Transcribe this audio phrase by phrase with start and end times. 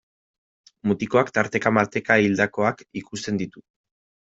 [0.93, 3.69] Mutikoak tarteka-marteka hildakoak ikusten ditu.